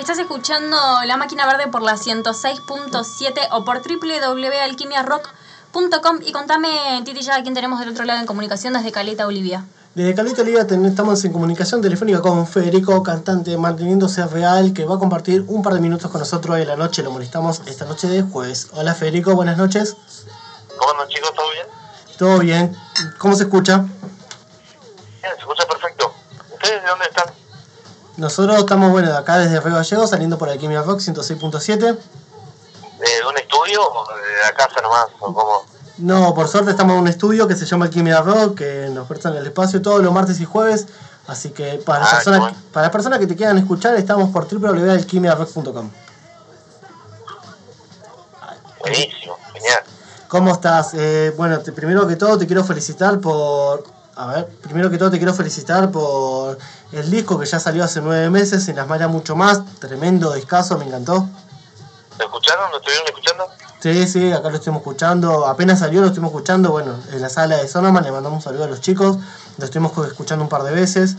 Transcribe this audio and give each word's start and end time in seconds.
Estás 0.00 0.18
escuchando 0.18 0.76
La 1.04 1.18
Máquina 1.18 1.44
Verde 1.44 1.68
por 1.68 1.82
la 1.82 1.92
106.7 1.92 3.48
o 3.50 3.66
por 3.66 3.82
www.alquimiarock.com 3.86 6.20
y 6.24 6.32
contame, 6.32 7.02
Titi, 7.04 7.20
ya 7.20 7.36
a 7.36 7.42
quién 7.42 7.52
tenemos 7.52 7.80
del 7.80 7.90
otro 7.90 8.06
lado 8.06 8.18
en 8.18 8.24
comunicación 8.24 8.72
desde 8.72 8.92
Caleta, 8.92 9.26
Olivia. 9.26 9.66
Desde 9.94 10.14
Caleta 10.14 10.40
Olivia 10.40 10.62
estamos 10.62 11.22
en 11.26 11.34
comunicación 11.34 11.82
telefónica 11.82 12.22
con 12.22 12.46
Federico, 12.46 13.02
cantante 13.02 13.58
Manteniéndose 13.58 14.26
Real, 14.26 14.72
que 14.72 14.86
va 14.86 14.94
a 14.94 14.98
compartir 14.98 15.44
un 15.48 15.62
par 15.62 15.74
de 15.74 15.80
minutos 15.80 16.10
con 16.10 16.20
nosotros 16.20 16.56
hoy 16.56 16.62
en 16.62 16.68
la 16.68 16.76
noche. 16.76 17.02
Lo 17.02 17.10
molestamos 17.10 17.60
esta 17.66 17.84
noche 17.84 18.08
de 18.08 18.22
jueves. 18.22 18.68
Hola 18.72 18.94
Federico, 18.94 19.34
buenas 19.34 19.58
noches. 19.58 19.98
¿Cómo 20.78 20.92
andan 20.92 21.08
chicos? 21.08 21.34
¿Todo 21.34 21.50
bien? 21.50 21.66
Todo 22.16 22.38
bien. 22.38 22.74
¿Cómo 23.18 23.36
se 23.36 23.42
escucha? 23.42 23.80
Bien, 23.80 23.92
se 25.34 25.40
escucha 25.40 25.66
perfecto. 25.66 26.10
¿Ustedes 26.54 26.82
de 26.82 26.88
dónde 26.88 27.04
están? 27.04 27.39
Nosotros 28.20 28.58
estamos, 28.58 28.90
bueno, 28.92 29.08
de 29.10 29.16
acá 29.16 29.38
desde 29.38 29.60
Río 29.60 29.74
Gallego, 29.76 30.06
saliendo 30.06 30.36
por 30.36 30.50
Alquimia 30.50 30.82
Rock 30.82 31.00
106.7. 31.00 31.78
¿De 31.78 31.96
un 33.26 33.38
estudio 33.38 33.80
o 33.82 34.04
de 34.14 34.42
la 34.46 34.52
casa 34.54 34.80
nomás? 34.82 35.06
¿O 35.20 35.32
cómo? 35.32 35.64
No, 35.96 36.34
por 36.34 36.46
suerte 36.48 36.70
estamos 36.72 36.94
en 36.96 37.00
un 37.00 37.08
estudio 37.08 37.48
que 37.48 37.56
se 37.56 37.64
llama 37.64 37.86
Alquimia 37.86 38.20
Rock, 38.20 38.58
que 38.58 38.90
nos 38.92 39.06
prestan 39.08 39.34
el 39.36 39.46
espacio 39.46 39.80
todos 39.80 40.02
los 40.02 40.12
martes 40.12 40.38
y 40.40 40.44
jueves. 40.44 40.86
Así 41.28 41.50
que 41.50 41.80
para, 41.84 42.00
las, 42.00 42.08
Ah, 42.12 42.16
personas, 42.16 42.40
bueno. 42.40 42.56
para 42.72 42.82
las 42.86 42.92
personas 42.92 43.18
que 43.20 43.26
te 43.26 43.36
quieran 43.36 43.56
escuchar, 43.56 43.94
estamos 43.94 44.30
por 44.30 44.46
www.alquimiarock.com. 44.46 45.90
Buenísimo, 48.80 49.38
genial. 49.54 49.80
¿Cómo 50.28 50.52
estás? 50.52 50.90
Eh, 50.94 51.32
bueno, 51.36 51.58
te- 51.60 51.72
primero 51.72 52.06
que 52.06 52.16
todo 52.16 52.36
te 52.38 52.46
quiero 52.46 52.64
felicitar 52.64 53.18
por... 53.20 53.84
A 54.20 54.26
ver, 54.26 54.48
primero 54.60 54.90
que 54.90 54.98
todo 54.98 55.10
te 55.10 55.16
quiero 55.16 55.32
felicitar 55.32 55.90
por 55.90 56.58
el 56.92 57.10
disco 57.10 57.38
que 57.38 57.46
ya 57.46 57.58
salió 57.58 57.82
hace 57.82 58.02
nueve 58.02 58.28
meses, 58.28 58.62
Sin 58.62 58.76
las 58.76 58.86
malas 58.86 59.08
mucho 59.08 59.34
más. 59.34 59.62
Tremendo 59.78 60.34
discazo, 60.34 60.76
me 60.76 60.84
encantó. 60.84 61.26
¿Lo 62.18 62.24
escucharon? 62.26 62.70
¿Lo 62.70 62.76
estuvieron 62.76 63.06
escuchando? 63.06 63.46
Sí, 63.80 64.06
sí, 64.06 64.30
acá 64.30 64.50
lo 64.50 64.56
estuvimos 64.56 64.82
escuchando. 64.82 65.46
Apenas 65.46 65.78
salió, 65.78 66.02
lo 66.02 66.08
estuvimos 66.08 66.32
escuchando. 66.32 66.70
Bueno, 66.70 67.00
en 67.10 67.22
la 67.22 67.30
sala 67.30 67.56
de 67.56 67.66
Sonoman 67.66 68.04
le 68.04 68.12
mandamos 68.12 68.36
un 68.36 68.42
saludo 68.42 68.64
a 68.64 68.66
los 68.66 68.82
chicos. 68.82 69.16
Lo 69.56 69.64
estuvimos 69.64 69.96
escuchando 70.06 70.44
un 70.44 70.50
par 70.50 70.64
de 70.64 70.72
veces. 70.72 71.16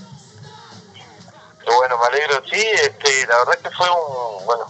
Bueno, 1.65 1.97
me 1.97 2.05
alegro. 2.05 2.43
Sí, 2.47 2.63
este, 2.83 3.25
la 3.25 3.38
verdad 3.39 3.58
que 3.63 3.71
fue 3.71 3.88
un... 3.89 4.45
Bueno, 4.45 4.65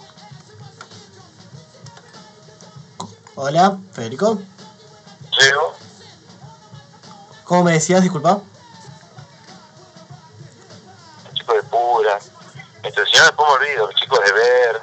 Hola, 3.35 3.77
Federico. 3.91 4.39
llego. 5.37 5.90
¿Cómo 7.51 7.65
me 7.65 7.73
decías? 7.73 8.01
Disculpa. 8.01 8.39
Los 11.25 11.33
chicos 11.33 11.53
de 11.57 11.63
Pura. 11.63 12.17
Este, 12.81 13.05
si 13.07 13.17
no 13.17 13.23
después 13.25 13.47
me 13.49 13.53
olvido, 13.55 13.87
los 13.87 13.95
chicos 13.95 14.19
de 14.25 14.31
Ver. 14.31 14.81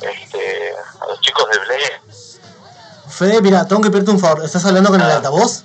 Este, 0.00 0.72
a 1.00 1.06
los 1.08 1.20
chicos 1.20 1.46
de 1.50 1.58
Ble. 1.58 1.78
Fede, 3.08 3.42
mira, 3.42 3.66
tengo 3.66 3.82
que 3.82 3.90
pedirte 3.90 4.12
un 4.12 4.20
favor. 4.20 4.44
¿Estás 4.44 4.64
hablando 4.66 4.88
con 4.90 5.00
el 5.00 5.10
Ah. 5.10 5.16
altavoz? 5.16 5.64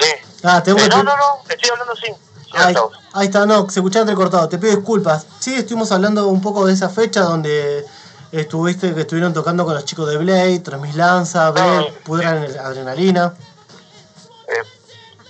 Sí. 0.00 0.06
Ah, 0.44 0.62
tengo 0.62 0.78
Eh, 0.78 0.84
que 0.84 0.88
no, 0.88 1.02
no, 1.02 1.14
no, 1.14 1.42
estoy 1.46 1.68
hablando 1.72 1.94
sin. 1.96 2.14
sin 2.46 2.56
Ahí, 2.58 2.74
ahí 3.12 3.26
está, 3.26 3.44
no, 3.44 3.68
se 3.68 3.80
escuchaba 3.80 4.04
entrecortado. 4.04 4.48
Te 4.48 4.56
pido 4.56 4.74
disculpas. 4.76 5.26
Sí, 5.40 5.56
estuvimos 5.56 5.92
hablando 5.92 6.26
un 6.28 6.40
poco 6.40 6.64
de 6.64 6.72
esa 6.72 6.88
fecha 6.88 7.20
donde 7.20 7.84
estuviste, 8.32 8.94
que 8.94 9.02
estuvieron 9.02 9.34
tocando 9.34 9.66
con 9.66 9.74
los 9.74 9.84
chicos 9.84 10.08
de 10.08 10.16
Blade, 10.16 10.60
Transmis 10.60 10.94
Lanza, 10.94 11.50
Bell, 11.50 11.86
Ah. 11.86 12.00
Pudra 12.02 12.30
Adrenalina. 12.64 13.34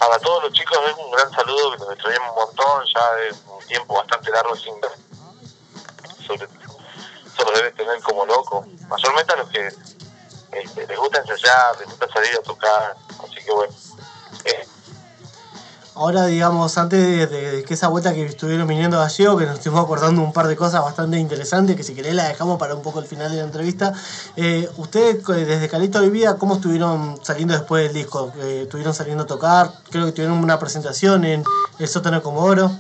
Para 0.01 0.19
todos 0.19 0.45
los 0.45 0.53
chicos 0.55 0.79
es 0.89 0.97
un 0.97 1.11
gran 1.11 1.31
saludo 1.31 1.73
que 1.73 1.79
nos 1.79 1.93
extrañamos 1.93 2.31
un 2.31 2.37
montón, 2.37 2.85
ya 2.87 3.03
es 3.29 3.37
un 3.47 3.67
tiempo 3.67 3.95
bastante 3.95 4.31
largo 4.31 4.57
sin 4.57 4.81
ver. 4.81 4.93
Sobre, 6.27 6.45
eso 6.47 7.45
lo 7.45 7.53
debe 7.53 7.71
tener 7.73 8.01
como 8.01 8.25
loco. 8.25 8.65
Mayormente 8.89 9.35
a 9.35 9.37
los 9.37 9.51
que 9.51 9.69
este, 10.53 10.87
les 10.87 10.99
gusta 10.99 11.19
ensayar, 11.19 11.79
les 11.79 11.87
gusta 11.87 12.09
salir 12.09 12.35
a 12.35 12.43
tocar, 12.43 12.97
así 13.23 13.45
que 13.45 13.53
bueno. 13.53 13.75
Ahora, 16.01 16.25
digamos, 16.25 16.79
antes 16.79 17.31
de, 17.31 17.63
que 17.63 17.75
esa 17.75 17.89
vuelta 17.89 18.15
que 18.15 18.25
estuvieron 18.25 18.67
viniendo 18.67 18.99
a 18.99 19.03
Gallego, 19.03 19.37
que 19.37 19.45
nos 19.45 19.57
estuvimos 19.59 19.85
acordando 19.85 20.23
un 20.23 20.33
par 20.33 20.49
de 20.49 20.57
cosas 20.57 20.83
bastante 20.83 21.19
interesantes, 21.19 21.77
que 21.77 21.83
si 21.83 21.95
querés 21.95 22.15
la 22.15 22.27
dejamos 22.27 22.59
para 22.59 22.75
un 22.75 22.81
poco 22.81 23.01
el 23.01 23.05
final 23.05 23.31
de 23.31 23.37
la 23.37 23.43
entrevista. 23.43 23.93
Eh, 24.35 24.67
ustedes, 24.79 25.23
desde 25.27 25.69
Calito 25.69 25.99
Olivia, 25.99 26.37
¿cómo 26.37 26.55
estuvieron 26.55 27.21
saliendo 27.23 27.53
después 27.53 27.85
del 27.85 27.93
disco? 27.93 28.33
Eh, 28.39 28.63
¿Estuvieron 28.63 28.95
saliendo 28.95 29.25
a 29.25 29.27
tocar? 29.27 29.73
Creo 29.91 30.07
que 30.07 30.13
tuvieron 30.13 30.39
una 30.39 30.59
presentación 30.59 31.23
en 31.27 31.45
el 31.79 31.87
sótano 31.87 32.17
de 32.17 32.23
Comodoro. 32.23 32.71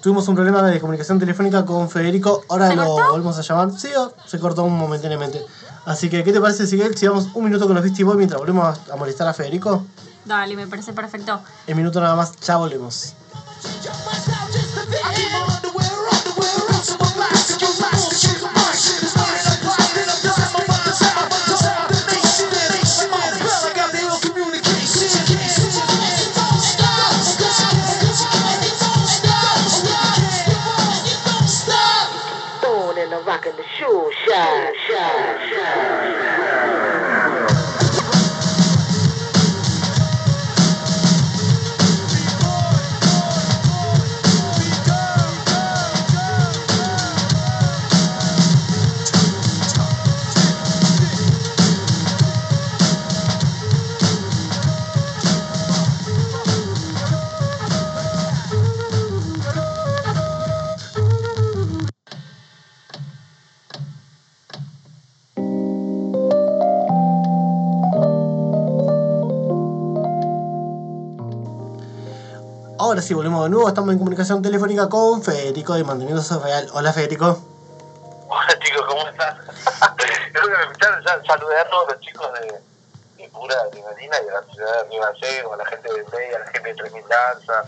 Tuvimos 0.00 0.28
un 0.28 0.36
problema 0.36 0.62
de 0.62 0.78
comunicación 0.78 1.18
telefónica 1.18 1.66
con 1.66 1.90
Federico, 1.90 2.44
ahora 2.48 2.68
¿Se 2.68 2.76
lo 2.76 2.84
cortó? 2.84 3.10
volvemos 3.10 3.38
a 3.38 3.42
llamar. 3.42 3.72
Sí, 3.76 3.88
oh, 3.98 4.12
se 4.24 4.38
cortó 4.38 4.64
momentáneamente. 4.68 5.44
Así 5.84 6.08
que, 6.08 6.22
¿qué 6.22 6.32
te 6.32 6.40
parece 6.40 6.68
si 6.68 6.80
si 6.94 7.06
damos 7.06 7.26
un 7.34 7.42
minuto 7.42 7.66
con 7.66 7.74
los 7.74 7.82
Beastie 7.82 8.04
Boys 8.04 8.18
mientras 8.18 8.38
volvemos 8.38 8.78
a 8.88 8.94
molestar 8.94 9.26
a 9.26 9.34
Federico? 9.34 9.84
Dale, 10.30 10.54
me 10.54 10.68
parece 10.68 10.92
perfecto. 10.92 11.42
En 11.66 11.76
minuto 11.76 12.00
nada 12.00 12.14
más, 12.14 12.36
ya 12.36 12.56
volvemos. 12.56 13.14
The 33.56 33.64
shine, 33.64 34.74
shine, 34.86 35.38
shine. 35.48 37.09
Ahora 73.00 73.08
sí, 73.08 73.14
volvemos 73.14 73.44
de 73.44 73.48
nuevo. 73.48 73.66
Estamos 73.66 73.92
en 73.92 73.98
comunicación 73.98 74.42
telefónica 74.42 74.86
con 74.90 75.22
Federico 75.22 75.72
de 75.72 75.84
Manteniéndose 75.84 76.38
Real. 76.38 76.68
Hola, 76.74 76.92
Federico. 76.92 77.40
Hola 78.28 78.58
chicos, 78.58 78.84
¿cómo 78.86 79.08
están? 79.08 79.38
Creo 79.96 80.44
que 80.44 80.50
me 80.50 80.62
escucharon 80.64 81.02
ya 81.02 81.22
saludé 81.26 81.60
a 81.60 81.70
todos 81.70 81.92
los 81.92 82.00
chicos 82.00 82.30
de, 82.34 83.22
de 83.22 83.28
pura 83.30 83.54
adrenalina 83.54 84.20
y 84.20 84.26
de 84.26 84.32
la 84.32 84.42
ciudad 84.42 84.82
de 84.82 84.90
Río 84.90 85.00
Gallego, 85.00 85.54
a 85.54 85.56
la 85.56 85.64
gente 85.64 85.90
de 85.90 86.04
Play, 86.04 86.34
a 86.34 86.38
la 86.40 86.46
gente 86.48 86.68
de 86.68 86.74
Tres 86.74 86.92
Mil 86.92 87.04
Danza, 87.08 87.64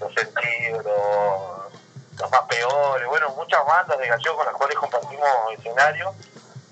los 0.00 0.14
sentidos, 0.14 0.82
los, 0.82 2.18
los 2.18 2.30
más 2.30 2.42
peores, 2.48 3.06
bueno, 3.06 3.28
muchas 3.36 3.60
bandas 3.66 3.98
de 3.98 4.08
Gallego 4.08 4.36
con 4.36 4.46
las 4.46 4.54
cuales 4.54 4.78
compartimos 4.78 5.28
escenario 5.58 6.14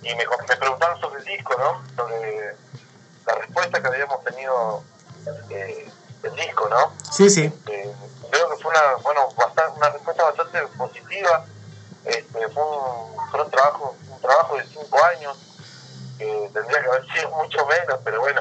y 0.00 0.14
me, 0.14 0.24
me 0.48 0.56
preguntaron 0.56 0.98
sobre 0.98 1.18
el 1.18 1.26
disco, 1.26 1.54
¿no? 1.58 1.82
Sobre 1.94 2.56
la 3.26 3.34
respuesta 3.34 3.82
que 3.82 3.88
habíamos 3.88 4.24
tenido 4.24 4.82
eh, 5.50 5.87
disco, 6.38 6.68
¿no? 6.68 6.92
Sí, 7.10 7.28
sí. 7.30 7.52
Eh, 7.66 7.94
creo 8.30 8.50
que 8.50 8.62
fue 8.62 8.70
una, 8.70 8.94
bueno, 9.02 9.28
bastante, 9.36 9.76
una 9.76 9.90
respuesta 9.90 10.24
bastante 10.24 10.66
positiva. 10.68 11.44
Este, 12.04 12.48
fue 12.48 12.62
un, 12.62 13.30
fue 13.30 13.42
un 13.42 13.50
trabajo, 13.50 13.94
un 14.10 14.20
trabajo 14.20 14.56
de 14.56 14.64
cinco 14.66 15.04
años, 15.04 15.36
que 16.18 16.50
tendría 16.52 16.80
que 16.80 16.88
haber 16.88 17.06
sido 17.12 17.30
mucho 17.30 17.66
menos, 17.66 18.00
pero 18.04 18.20
bueno, 18.20 18.40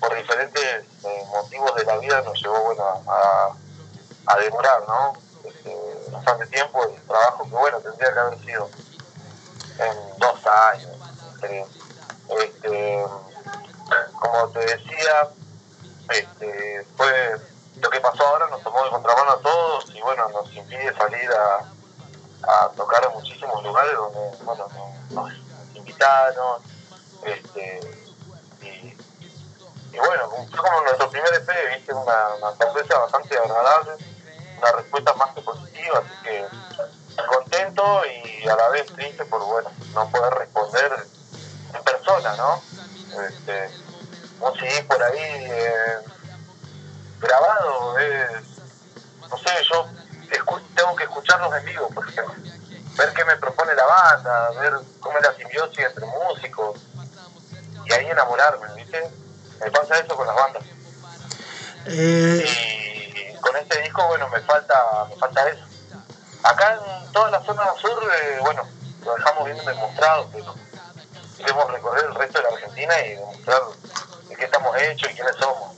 por 0.00 0.14
diferentes 0.14 0.84
eh, 1.04 1.24
motivos 1.30 1.74
de 1.76 1.84
la 1.84 1.96
vida 1.98 2.22
nos 2.22 2.40
llevó 2.42 2.60
bueno 2.64 3.02
a, 3.06 3.50
a 4.26 4.36
demorar, 4.38 4.82
¿no? 4.88 5.12
Este, 5.44 5.76
bastante 6.10 6.46
tiempo 6.46 6.84
el 6.84 7.00
trabajo 7.02 7.44
que 7.44 7.50
bueno 7.50 7.78
tendría 7.80 8.12
que 8.12 8.18
haber 8.18 8.38
sido 8.40 8.68
en 9.78 10.18
dos 10.18 10.46
años. 10.46 10.90
Este, 12.28 13.04
como 14.18 14.48
te 14.48 14.60
decía, 14.60 15.28
este, 16.10 16.86
fue 16.96 17.36
lo 17.80 17.90
que 17.90 18.00
pasó 18.00 18.26
ahora 18.26 18.46
nos 18.48 18.62
tomó 18.62 18.84
de 18.84 18.90
contramano 18.90 19.32
a 19.32 19.40
todos 19.40 19.90
y 19.94 20.00
bueno 20.00 20.28
nos 20.28 20.52
impide 20.54 20.94
salir 20.96 21.30
a, 21.32 22.64
a 22.64 22.68
tocar 22.70 23.04
en 23.04 23.12
muchísimos 23.12 23.62
lugares 23.62 23.94
donde 23.94 24.44
bueno 24.44 24.68
nos, 25.10 25.32
invitaron 25.74 26.62
este 27.24 27.80
y, 28.62 29.98
bueno 29.98 30.28
fue 30.28 30.58
como 30.58 30.80
nuestro 30.82 31.10
primer 31.10 31.34
EP 31.34 31.76
viste 31.76 31.92
una, 31.92 32.34
una 32.34 32.56
sorpresa 32.56 32.98
bastante 32.98 33.38
agradable 33.38 33.92
una 34.58 34.72
respuesta 34.72 35.14
más 35.14 35.34
que 35.34 35.42
positiva 35.42 35.98
así 35.98 36.22
que 36.22 36.46
contento 37.22 38.02
y 38.06 38.48
a 38.48 38.56
la 38.56 38.68
vez 38.70 38.86
triste 38.86 39.24
por, 39.26 39.44
bueno, 39.44 39.70
no 39.94 40.10
poder 40.10 40.43
ver 54.50 54.74
cómo 55.00 55.18
es 55.18 55.24
la 55.24 55.34
simbiosis 55.34 55.78
entre 55.78 56.06
músicos 56.06 56.80
y 57.84 57.92
ahí 57.92 58.06
enamorarme, 58.06 58.66
¿viste? 58.74 59.10
Me 59.60 59.70
pasa 59.70 59.98
eso 59.98 60.16
con 60.16 60.26
las 60.26 60.36
bandas. 60.36 60.62
Eh, 61.86 63.32
Y 63.34 63.34
con 63.40 63.56
este 63.56 63.80
disco, 63.82 64.06
bueno, 64.06 64.28
me 64.28 64.40
falta, 64.40 65.06
me 65.08 65.16
falta 65.16 65.48
eso. 65.48 65.64
Acá 66.42 66.74
en 67.04 67.12
toda 67.12 67.30
la 67.30 67.42
zona 67.42 67.64
sur, 67.80 68.02
eh, 68.12 68.38
bueno, 68.40 68.62
lo 69.04 69.14
dejamos 69.14 69.44
bien 69.44 69.64
demostrado, 69.64 70.28
pero 70.32 70.54
queremos 71.36 71.70
recorrer 71.72 72.04
el 72.06 72.14
resto 72.14 72.38
de 72.38 72.44
la 72.44 72.50
Argentina 72.50 73.00
y 73.06 73.10
demostrar 73.14 73.62
de 74.28 74.36
qué 74.36 74.44
estamos 74.44 74.76
hechos 74.78 75.10
y 75.10 75.14
quiénes 75.14 75.36
somos. 75.36 75.73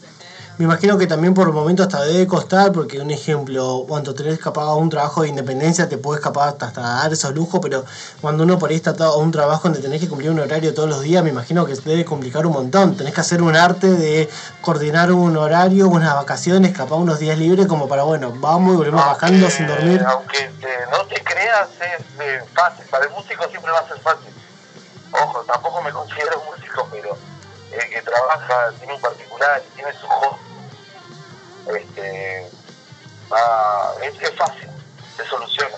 Me 0.58 0.64
imagino 0.64 0.96
que 0.96 1.06
también 1.06 1.34
por 1.34 1.52
momentos 1.52 1.86
hasta 1.86 2.02
debe 2.02 2.26
costar, 2.26 2.72
porque 2.72 2.98
un 2.98 3.10
ejemplo, 3.10 3.84
cuando 3.86 4.14
tenés 4.14 4.38
capaz 4.38 4.74
un 4.74 4.88
trabajo 4.88 5.22
de 5.22 5.28
independencia, 5.28 5.86
te 5.86 5.98
puedes 5.98 6.24
capaz 6.24 6.56
hasta, 6.58 6.80
dar 6.80 7.12
esos 7.12 7.34
lujos, 7.34 7.60
pero 7.62 7.84
cuando 8.22 8.44
uno 8.44 8.58
por 8.58 8.70
ahí 8.70 8.76
está 8.76 8.94
a 8.98 9.16
un 9.16 9.30
trabajo 9.30 9.64
donde 9.64 9.80
tenés 9.80 10.00
que 10.00 10.08
cumplir 10.08 10.30
un 10.30 10.40
horario 10.40 10.72
todos 10.72 10.88
los 10.88 11.02
días, 11.02 11.22
me 11.22 11.28
imagino 11.28 11.66
que 11.66 11.74
debe 11.74 12.06
complicar 12.06 12.46
un 12.46 12.54
montón. 12.54 12.96
Tenés 12.96 13.12
que 13.12 13.20
hacer 13.20 13.42
un 13.42 13.54
arte 13.54 13.88
de 13.88 14.30
coordinar 14.62 15.12
un 15.12 15.36
horario, 15.36 15.88
unas 15.88 16.14
vacaciones, 16.14 16.74
capaz 16.74 16.96
unos 16.96 17.18
días 17.18 17.36
libres, 17.38 17.66
como 17.66 17.86
para, 17.86 18.04
bueno, 18.04 18.32
vamos 18.34 18.74
y 18.74 18.76
volvemos 18.78 19.04
bajando 19.04 19.50
sin 19.50 19.66
dormir. 19.66 20.02
Aunque 20.08 20.38
eh, 20.38 20.50
no 20.90 21.04
te 21.06 21.22
creas, 21.22 21.68
es 21.80 22.20
eh, 22.20 22.42
fácil. 22.54 22.86
Para 22.86 23.04
el 23.04 23.10
músico 23.10 23.46
siempre 23.48 23.72
va 23.72 23.80
a 23.80 23.88
ser 23.88 23.98
fácil. 24.00 24.32
Ojo, 25.12 25.40
tampoco 25.42 25.82
me 25.82 25.90
considero 25.90 26.42
músico, 26.44 26.88
pero 26.90 27.16
el 27.72 27.90
que 27.90 28.00
trabaja 28.02 28.72
tiene 28.78 28.94
un 28.94 29.00
particular 29.00 29.62
y 29.66 29.74
tiene 29.76 29.92
su 29.92 30.06
hobby. 30.06 30.45
Este, 31.74 32.50
va- 33.32 33.94
es, 34.02 34.14
es 34.22 34.34
fácil, 34.36 34.70
se 35.16 35.24
soluciona. 35.26 35.76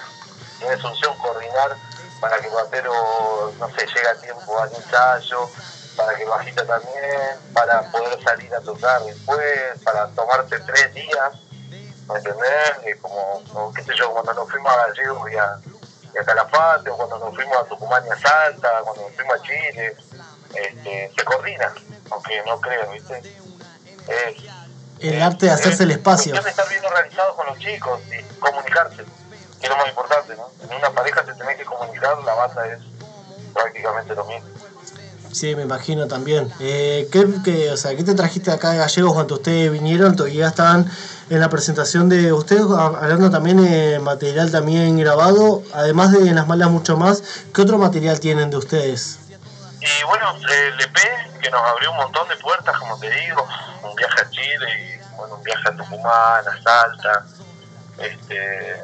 Tiene 0.58 0.76
solución 0.80 1.16
coordinar 1.18 1.76
para 2.20 2.38
que 2.40 2.48
el 2.48 2.54
batero, 2.54 3.52
no 3.58 3.68
sé, 3.76 3.86
llegue 3.86 4.08
a 4.08 4.20
tiempo 4.20 4.58
al 4.60 4.72
ensayo, 4.74 5.48
para 5.96 6.14
que 6.16 6.22
el 6.24 6.28
bajista 6.28 6.66
también, 6.66 7.38
para 7.54 7.82
poder 7.90 8.22
salir 8.22 8.54
a 8.54 8.60
tocar 8.60 9.02
después, 9.04 9.78
para 9.84 10.08
tomarte 10.08 10.58
tres 10.60 10.94
días 10.94 11.32
¿me 12.08 12.16
entendés? 12.16 12.96
Como, 13.02 13.42
como, 13.52 13.72
qué 13.74 13.82
sé 13.84 13.92
yo, 13.96 14.10
cuando 14.12 14.32
nos 14.34 14.50
fuimos 14.50 14.72
a 14.72 14.86
Gallegos 14.86 15.30
y 15.30 15.36
a 15.36 15.60
Calafate, 16.24 16.90
o 16.90 16.96
cuando 16.96 17.18
nos 17.18 17.34
fuimos 17.34 17.56
a 17.58 17.64
Tucumán 17.64 18.02
y 18.06 18.10
a 18.10 18.16
Salta, 18.18 18.80
cuando 18.82 19.02
nos 19.02 19.14
fuimos 19.14 19.34
a 19.36 19.42
Chile, 19.42 19.96
este, 20.54 21.12
se 21.16 21.24
coordina, 21.24 21.72
aunque 22.10 22.42
no 22.46 22.60
creo, 22.60 22.90
¿viste? 22.92 23.22
Es, 24.08 24.36
El 25.00 25.22
arte 25.22 25.46
de 25.46 25.52
hacerse 25.52 25.82
el 25.84 25.90
espacio. 25.92 26.34
de 26.34 26.40
estar 26.50 26.68
bien 26.68 26.84
organizado 26.84 27.34
con 27.36 27.46
los 27.46 27.58
chicos 27.58 28.00
y 28.08 28.38
comunicarse, 28.40 29.04
que 29.60 29.66
es 29.66 29.68
lo 29.70 29.76
más 29.76 29.88
importante, 29.88 30.34
¿no? 30.36 30.50
En 30.68 30.76
una 30.76 30.90
pareja 30.90 31.24
te 31.24 31.32
tenés 31.34 31.56
que 31.56 31.64
comunicar, 31.64 32.18
la 32.24 32.34
banda 32.34 32.66
es 32.66 32.78
prácticamente 33.54 34.14
lo 34.14 34.24
mismo. 34.24 34.48
Sí, 35.30 35.54
me 35.54 35.62
imagino 35.62 36.08
también. 36.08 36.50
Eh, 36.58 37.06
¿qué, 37.12 37.26
qué- 37.44 37.70
o 37.70 37.76
sea, 37.76 37.94
¿Qué 37.94 38.02
te 38.02 38.14
trajiste 38.14 38.50
acá 38.50 38.70
de 38.70 38.78
Gallegos 38.78 39.12
cuando 39.12 39.34
ustedes 39.34 39.70
vinieron? 39.70 40.16
Todavía 40.16 40.48
estaban 40.48 40.90
en 41.28 41.40
la 41.40 41.50
presentación 41.50 42.08
de 42.08 42.32
ustedes, 42.32 42.62
hablando 42.62 43.30
también 43.30 43.62
de 43.62 43.98
material 43.98 44.50
también 44.50 44.96
grabado, 44.98 45.62
además 45.74 46.12
de 46.12 46.28
en 46.28 46.34
las 46.34 46.46
malas 46.46 46.70
mucho 46.70 46.96
más. 46.96 47.22
¿Qué 47.54 47.60
otro 47.60 47.76
material 47.78 48.18
tienen 48.20 48.50
de 48.50 48.56
ustedes? 48.56 49.18
Y 49.80 50.02
bueno, 50.04 50.36
el 50.36 50.80
EP 50.80 51.40
que 51.40 51.50
nos 51.50 51.62
abrió 51.62 51.92
un 51.92 51.98
montón 51.98 52.28
de 52.28 52.36
puertas, 52.36 52.76
como 52.78 52.98
te 52.98 53.10
digo, 53.10 53.46
un 53.82 53.94
viaje 53.94 54.20
a 54.20 54.30
Chile 54.30 54.66
y 54.80 55.16
bueno, 55.16 55.36
un 55.36 55.42
viaje 55.42 55.68
a 55.68 55.76
Tucumán, 55.76 56.48
a 56.48 56.62
Salta, 56.62 57.24
este, 57.98 58.82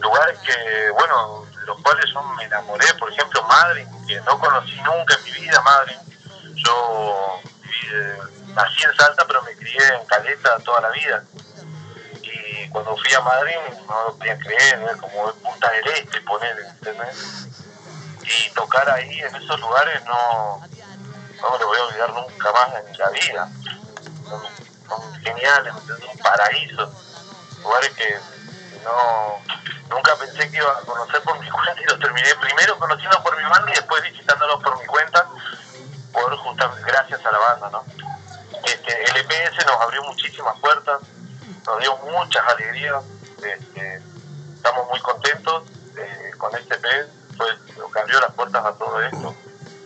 lugares 0.00 0.38
que, 0.40 0.90
bueno, 0.90 1.46
los 1.66 1.80
cuales 1.82 2.04
yo 2.12 2.22
me 2.22 2.44
enamoré, 2.44 2.86
por 2.94 3.12
ejemplo, 3.12 3.42
Madrid, 3.44 3.86
que 4.06 4.20
no 4.22 4.38
conocí 4.38 4.76
nunca 4.82 5.14
en 5.14 5.24
mi 5.24 5.30
vida, 5.40 5.60
Madrid. 5.60 5.96
Yo 6.54 7.40
eh, 7.92 8.18
nací 8.54 8.82
en 8.84 8.96
Salta, 8.96 9.24
pero 9.26 9.42
me 9.42 9.56
crié 9.56 9.94
en 9.94 10.06
Caleta 10.06 10.58
toda 10.64 10.80
la 10.80 10.90
vida. 10.90 11.24
Y 12.22 12.68
cuando 12.70 12.96
fui 12.96 13.14
a 13.14 13.20
Madrid 13.20 13.54
no 13.88 14.04
lo 14.04 14.16
podía 14.16 14.38
creer, 14.38 14.80
era 14.80 14.96
como 14.96 15.32
Punta 15.34 15.70
del 15.70 15.86
Este, 15.88 16.20
poner, 16.22 16.58
¿entendés? 16.58 17.63
Y 18.26 18.50
tocar 18.50 18.88
ahí 18.90 19.20
en 19.20 19.34
esos 19.36 19.60
lugares 19.60 20.02
no, 20.04 20.60
no 21.42 21.50
me 21.50 21.58
lo 21.58 21.66
voy 21.66 21.78
a 21.78 21.84
olvidar 21.84 22.12
nunca 22.12 22.52
más 22.52 22.68
en 22.74 22.98
la 22.98 23.10
vida. 23.10 23.48
Son, 24.28 24.42
son 24.88 25.14
geniales, 25.22 25.74
un 25.74 26.18
paraíso. 26.18 26.92
Lugares 27.62 27.90
que 27.90 28.18
no 28.84 29.40
nunca 29.90 30.16
pensé 30.16 30.50
que 30.50 30.56
iba 30.56 30.70
a 30.70 30.80
conocer 30.80 31.22
por 31.22 31.38
mi 31.38 31.48
cuenta 31.50 31.80
y 31.80 31.84
los 31.84 31.98
terminé 31.98 32.34
primero 32.36 32.78
conociendo 32.78 33.22
por 33.22 33.36
mi 33.36 33.42
banda 33.44 33.70
y 33.70 33.74
después 33.74 34.02
visitándolos 34.02 34.62
por 34.62 34.78
mi 34.78 34.86
cuenta, 34.86 35.26
por 36.12 36.36
justamente 36.36 36.90
gracias 36.90 37.24
a 37.24 37.30
la 37.30 37.38
banda, 37.38 37.70
¿no? 37.70 37.84
Este, 38.64 39.04
el 39.04 39.16
EPS 39.16 39.66
nos 39.66 39.80
abrió 39.80 40.02
muchísimas 40.04 40.58
puertas, 40.58 41.00
nos 41.66 41.78
dio 41.80 41.96
muchas 41.98 42.46
alegrías, 42.48 43.02
este, 43.42 44.02
estamos 44.54 44.88
muy 44.88 45.00
contentos 45.00 45.64
eh, 45.96 46.30
con 46.38 46.54
este 46.56 46.74
EP, 46.74 47.08
fue 47.36 47.46
lo 47.76 47.90
que 47.90 48.00
abrió 48.00 48.20
las 48.20 48.32
puertas 48.32 48.64
a 48.64 48.72
todo 48.74 49.00
esto. 49.02 49.34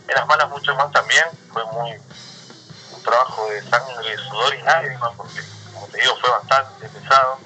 En 0.09 0.15
las 0.15 0.27
malas 0.27 0.49
mucho 0.49 0.75
más 0.75 0.91
también, 0.93 1.25
fue 1.53 1.65
muy 1.67 1.93
un 2.93 3.03
trabajo 3.03 3.49
de 3.49 3.63
sangre, 3.63 4.17
sudor 4.29 4.55
y 4.55 4.63
lágrimas, 4.63 5.13
porque 5.17 5.41
como 5.75 5.87
te 5.89 6.01
digo 6.01 6.17
fue 6.21 6.31
bastante 6.31 6.89
pesado. 6.89 7.39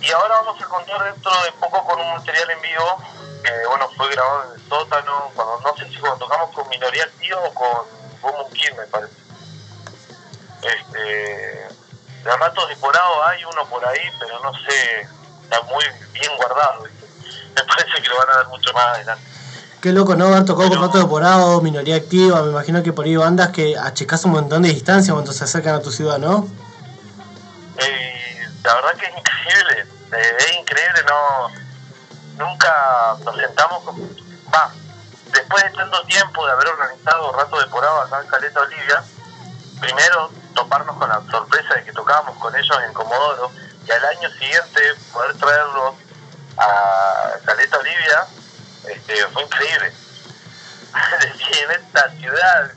Y 0.00 0.12
ahora 0.12 0.40
vamos 0.42 0.62
a 0.62 0.66
contar 0.66 1.04
dentro 1.04 1.32
de 1.42 1.52
poco 1.52 1.84
con 1.84 2.00
un 2.00 2.14
material 2.14 2.50
en 2.50 2.62
vivo 2.62 3.02
que 3.42 3.66
bueno 3.66 3.88
fue 3.96 4.10
grabado 4.10 4.44
en 4.44 4.60
el 4.60 4.68
sótano, 4.68 5.30
cuando 5.34 5.60
no 5.60 5.76
sé 5.76 5.88
si 5.88 5.98
cuando 5.98 6.18
tocamos 6.18 6.50
con 6.54 6.68
Minoría 6.68 7.04
Activa 7.04 7.40
o 7.40 7.54
con 7.54 7.86
Boom 8.20 8.50
Kill 8.52 8.74
me 8.74 8.86
parece. 8.86 9.14
Este 10.62 11.68
de 12.26 12.36
ratos 12.36 12.68
de 12.68 12.76
porado 12.76 13.24
hay 13.24 13.44
uno 13.44 13.64
por 13.66 13.86
ahí, 13.86 14.02
pero 14.18 14.40
no 14.40 14.52
sé, 14.52 15.08
está 15.42 15.62
muy 15.62 15.84
bien 16.12 16.36
guardado. 16.36 16.82
¿viste? 16.82 17.05
Me 17.56 17.64
parece 17.64 18.02
que 18.02 18.08
lo 18.08 18.18
van 18.18 18.28
a 18.30 18.36
dar 18.36 18.48
mucho 18.48 18.72
más 18.72 18.86
adelante. 18.94 19.24
Qué 19.80 19.92
loco, 19.92 20.14
¿no? 20.14 20.26
Haber 20.26 20.44
tocado 20.44 20.68
con 20.68 20.78
Pero- 20.78 20.86
Rato 20.86 20.98
de 20.98 21.06
Porado, 21.06 21.60
Minoría 21.60 21.96
Activa, 21.96 22.42
me 22.42 22.50
imagino 22.50 22.82
que 22.82 22.92
por 22.92 23.04
ahí 23.04 23.16
bandas 23.16 23.50
que 23.50 23.76
achicás 23.76 24.24
un 24.24 24.32
montón 24.32 24.62
de 24.62 24.68
distancia 24.70 25.12
cuando 25.12 25.32
se 25.32 25.44
acercan 25.44 25.74
a 25.76 25.80
tu 25.80 25.90
ciudad, 25.90 26.18
¿no? 26.18 26.46
Eh, 27.78 28.48
la 28.64 28.74
verdad 28.74 28.90
que 28.98 29.06
es 29.06 29.12
increíble, 29.16 29.86
eh, 30.12 30.36
es 30.38 30.56
increíble, 30.56 31.02
no 31.06 31.48
nunca 32.44 33.16
nos 33.24 33.36
sentamos 33.36 33.82
con, 33.84 33.96
va, 34.54 34.70
después 35.32 35.62
de 35.64 35.70
tanto 35.70 36.02
tiempo 36.04 36.44
de 36.46 36.52
haber 36.52 36.68
organizado 36.68 37.32
rato 37.32 37.58
de 37.58 37.66
porado 37.66 38.00
acá 38.02 38.20
en 38.22 38.28
Caleta 38.28 38.60
Olivia, 38.60 39.02
primero 39.80 40.30
toparnos 40.54 40.96
con 40.96 41.08
la 41.08 41.22
sorpresa 41.30 41.74
de 41.74 41.84
que 41.84 41.92
tocábamos 41.92 42.36
con 42.38 42.54
ellos 42.56 42.76
en 42.86 42.92
Comodoro 42.92 43.50
y 43.86 43.90
al 43.90 44.04
año 44.04 44.28
siguiente 44.30 44.80
poder 45.12 45.34
traerlos 45.36 45.94
a 46.58 46.64
este, 49.06 49.26
fue 49.28 49.42
increíble. 49.42 49.92
En 51.62 51.70
esta 51.70 52.10
ciudad, 52.12 52.70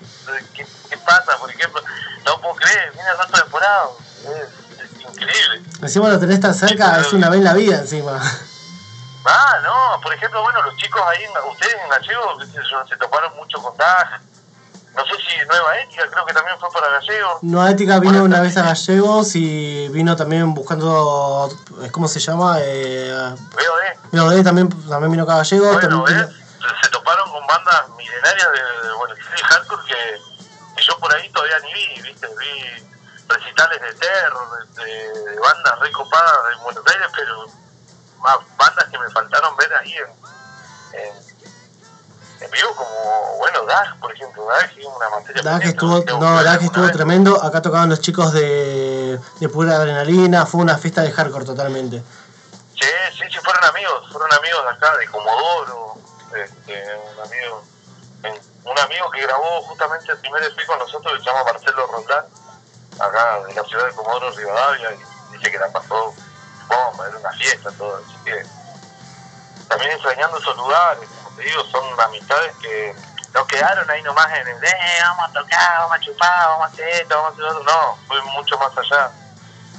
¿qué, 0.54 0.68
qué 0.90 0.98
pasa? 0.98 1.38
Por 1.38 1.50
ejemplo, 1.50 1.82
no 2.26 2.42
puedo 2.42 2.56
creer, 2.56 2.92
viene 2.92 3.10
el 3.10 3.18
rato 3.18 3.38
de 3.38 3.44
porado, 3.46 3.98
es, 4.24 4.80
es 4.80 5.02
increíble. 5.02 5.62
Encima 5.82 6.10
lo 6.10 6.20
tenés 6.20 6.42
tan 6.42 6.54
cerca, 6.54 7.00
es 7.00 7.14
una 7.14 7.30
vez 7.30 7.38
en 7.40 7.46
la 7.46 7.54
vida 7.54 7.78
encima. 7.78 8.22
Ah, 9.26 9.60
no, 9.64 10.02
por 10.02 10.14
ejemplo, 10.14 10.42
bueno, 10.42 10.62
los 10.64 10.76
chicos 10.76 11.02
ahí, 11.08 11.24
ustedes 11.50 11.76
en 11.82 11.90
Gallego, 11.90 12.40
se 12.88 12.98
toparon 12.98 13.36
mucho 13.38 13.62
con 13.62 13.76
Taj. 13.78 14.20
No 15.00 15.06
sé 15.06 15.14
si 15.22 15.48
Nueva 15.48 15.80
Ética, 15.80 16.04
creo 16.12 16.26
que 16.26 16.34
también 16.34 16.60
fue 16.60 16.70
para 16.72 16.90
Gallego. 16.90 17.40
No 17.42 17.66
Ética 17.66 18.00
vino 18.00 18.22
una 18.22 18.42
vez 18.42 18.58
a 18.58 18.64
Gallegos 18.64 19.34
y 19.34 19.88
vino 19.90 20.14
también 20.18 20.54
buscando, 20.54 21.50
¿cómo 21.94 22.10
se 22.10 22.20
llama? 22.20 22.58
Eh, 22.60 23.36
Veo, 23.56 23.80
eh. 23.82 23.98
VOD 24.12 24.44
también, 24.44 24.68
también 24.90 25.12
vino 25.12 25.24
acá 25.24 25.36
a 25.36 25.38
Gallegos. 25.38 25.72
Bueno, 25.72 26.04
también. 26.04 26.30
Se 26.84 26.90
toparon 26.90 27.32
con 27.32 27.48
bandas 27.48 27.90
milenarias 27.96 28.48
de, 28.52 28.88
de 28.88 28.94
Buenos 28.96 29.18
Aires 29.18 29.42
hardcore 29.44 29.84
que, 29.86 30.76
que 30.76 30.84
yo 30.84 31.00
por 31.00 31.16
ahí 31.16 31.30
todavía 31.30 31.60
ni 31.60 31.74
vi, 31.74 32.02
¿viste? 32.02 32.28
Vi 32.38 32.86
recitales 33.30 33.82
de 33.82 33.94
terror, 33.94 34.68
de, 34.76 34.84
de 34.84 35.40
bandas 35.40 35.80
recopadas 35.80 36.50
de 36.50 36.64
Buenos 36.64 36.86
Aires, 36.88 37.08
pero 37.16 37.46
más 38.20 38.38
bandas 38.58 38.86
que 38.92 39.00
me 39.00 39.10
faltaron 39.12 39.56
ver 39.56 39.74
ahí 39.76 39.94
en, 39.94 41.00
en, 41.00 41.39
en 42.42 42.52
vivo, 42.52 42.76
como, 42.76 43.38
bueno, 43.38 43.66
Dag, 43.66 44.00
por 44.00 44.14
ejemplo, 44.14 44.46
Dag 44.46 44.72
es 44.78 44.86
una 44.86 45.10
materia. 45.10 45.42
Dag 45.44 45.64
estuvo, 45.64 46.04
no, 46.20 46.44
Dag 46.44 46.62
estuvo 46.62 46.90
tremendo. 46.92 47.42
Acá 47.44 47.62
tocaban 47.62 47.90
los 47.90 48.02
chicos 48.02 48.34
de, 48.34 49.20
de 49.40 49.50
pura 49.50 49.76
adrenalina. 49.76 50.46
Fue 50.46 50.62
una 50.62 50.78
fiesta 50.78 51.02
de 51.02 51.12
hardcore 51.12 51.46
totalmente. 51.46 52.04
Sí, 52.76 52.88
sí, 53.18 53.24
sí, 53.30 53.38
fueron 53.44 53.64
amigos, 53.66 54.10
fueron 54.12 54.32
amigos 54.34 54.64
de 54.64 54.70
acá, 54.70 54.98
de 54.98 55.08
Comodoro, 55.08 55.96
este, 56.34 56.84
un 57.18 57.26
amigo 57.26 57.64
un 58.70 58.78
amigo 58.78 59.10
que 59.12 59.22
grabó 59.22 59.62
justamente 59.64 60.12
el 60.12 60.18
primer 60.20 60.44
EP 60.44 60.66
con 60.66 60.78
nosotros, 60.80 61.14
que 61.14 61.20
se 61.20 61.26
llama 61.26 61.44
Marcelo 61.44 61.88
Rondán, 61.88 62.26
acá 63.00 63.40
de 63.48 63.54
la 63.54 63.64
ciudad 63.64 63.86
de 63.86 63.94
Comodoro, 63.94 64.32
Rivadavia, 64.32 64.92
y 64.92 65.38
dice 65.38 65.52
que 65.52 65.58
la 65.58 65.72
pasó 65.72 66.14
bomba, 66.68 67.08
era 67.08 67.18
una 67.18 67.32
fiesta, 67.32 67.72
todo, 67.78 67.98
así 67.98 68.16
que 68.24 68.46
también 69.68 69.92
extrañando 69.92 70.38
esos 70.38 70.56
lugares, 70.58 71.10
te 71.40 71.46
digo, 71.46 71.64
son 71.72 72.00
amistades 72.00 72.54
que 72.62 72.94
no 73.34 73.46
quedaron 73.48 73.90
ahí 73.90 74.02
nomás 74.02 74.28
en 74.38 74.48
el, 74.48 74.64
eh, 74.64 74.98
vamos 75.02 75.30
a 75.30 75.34
tocar, 75.34 75.80
vamos 75.80 75.98
a 75.98 76.00
chupar, 76.02 76.48
vamos 76.50 76.66
a 76.66 76.74
hacer 76.74 76.90
esto, 76.90 77.16
vamos 77.16 77.32
a 77.32 77.34
hacer 77.34 77.46
otro, 77.46 77.64
no, 77.64 77.98
fue 78.08 78.22
mucho 78.24 78.58
más 78.58 78.78
allá, 78.78 79.12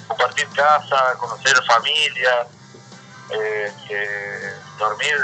compartir 0.09 0.49
casa, 0.51 1.15
conocer 1.19 1.55
familia, 1.67 2.47
eh, 3.31 3.73
que 3.87 4.53
dormir 4.79 5.17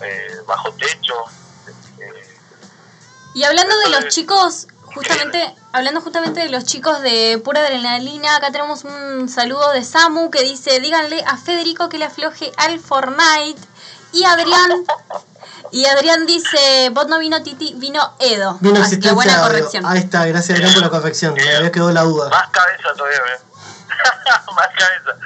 eh, 0.00 0.36
bajo 0.46 0.72
techo, 0.72 1.14
eh, 1.98 2.36
Y 3.34 3.44
hablando 3.44 3.76
de 3.80 3.88
los 3.90 4.08
chicos, 4.08 4.68
justamente, 4.94 5.54
hablando 5.72 6.00
justamente 6.00 6.40
de 6.40 6.48
los 6.48 6.64
chicos 6.64 7.02
de 7.02 7.40
pura 7.44 7.60
adrenalina, 7.60 8.36
acá 8.36 8.50
tenemos 8.50 8.84
un 8.84 9.28
saludo 9.28 9.72
de 9.72 9.84
Samu 9.84 10.30
que 10.30 10.42
dice, 10.42 10.80
díganle 10.80 11.22
a 11.26 11.36
Federico 11.36 11.88
que 11.88 11.98
le 11.98 12.06
afloje 12.06 12.52
al 12.56 12.80
Fortnite. 12.80 13.60
Y 14.12 14.24
Adrián, 14.24 14.84
y 15.70 15.84
Adrián 15.86 16.26
dice, 16.26 16.90
vos 16.92 17.06
no 17.08 17.18
vino 17.18 17.42
Titi, 17.42 17.74
vino 17.76 18.14
Edo. 18.18 18.56
Vino 18.60 18.80
Así 18.80 18.98
que 18.98 19.12
buena 19.12 19.42
corrección. 19.42 19.84
Ahí 19.86 19.98
está, 19.98 20.24
gracias 20.26 20.58
Adrián 20.58 20.72
por 20.74 20.82
la 20.82 20.90
corrección. 20.90 21.34
Me 21.34 21.56
había 21.56 21.70
quedado 21.70 21.92
la 21.92 22.02
duda. 22.02 22.30
Más 22.30 22.48
cabeza 22.50 22.94
todavía, 22.96 23.22
¿ves? 23.22 23.40
Más 24.54 24.68
cabeza. 24.68 25.16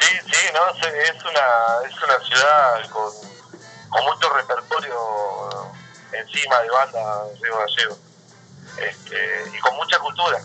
Sí, 0.00 0.16
sí, 0.26 0.38
no, 0.52 0.80
sé, 0.80 1.02
es 1.02 1.24
una, 1.24 1.88
es 1.88 2.02
una 2.02 2.26
ciudad 2.26 2.90
con, 2.90 3.10
con 3.88 4.04
mucho 4.04 4.28
repertorio 4.30 5.74
encima 6.12 6.60
de 6.60 6.70
banda 6.70 7.24
Río 7.40 7.58
Gallego. 7.58 7.98
Este, 8.76 9.44
y 9.52 9.58
con 9.60 9.76
mucha 9.76 9.98
cultura, 9.98 10.38